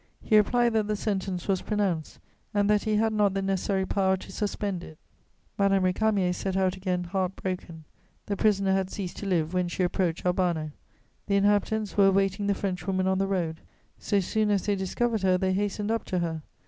He 0.23 0.35
replied 0.35 0.73
that 0.73 0.87
the 0.87 0.95
sentence 0.95 1.47
was 1.47 1.61
pronounced 1.61 2.17
and 2.55 2.67
that 2.71 2.85
he 2.85 2.95
had 2.95 3.13
not 3.13 3.35
the 3.35 3.41
necessary 3.43 3.85
power 3.85 4.17
to 4.17 4.31
suspend 4.31 4.83
it. 4.83 4.97
[Sidenote: 4.97 4.99
The 5.57 5.63
Albano 5.65 5.81
fisherman.] 5.81 5.93
Madame 6.09 6.15
Récamier 6.15 6.33
set 6.33 6.57
out 6.57 6.75
again 6.75 7.03
heart 7.03 7.35
broken; 7.35 7.83
the 8.25 8.35
prisoner 8.35 8.71
had 8.73 8.89
ceased 8.89 9.17
to 9.17 9.27
live 9.27 9.53
when 9.53 9.67
she 9.67 9.83
approached 9.83 10.25
Albano. 10.25 10.71
The 11.27 11.35
inhabitants 11.35 11.97
were 11.97 12.07
awaiting 12.07 12.47
the 12.47 12.55
Frenchwoman 12.55 13.05
on 13.07 13.19
the 13.19 13.27
road; 13.27 13.61
so 13.99 14.19
soon 14.19 14.49
as 14.49 14.65
they 14.65 14.75
discovered 14.75 15.21
her, 15.21 15.37
they 15.37 15.53
hastened 15.53 15.91
up 15.91 16.03
to 16.05 16.17
her. 16.17 16.41